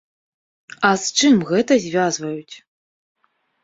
А 0.89 0.91
з 1.03 1.13
чым 1.21 1.35
гэта 1.51 1.73
звязваюць? 1.87 2.55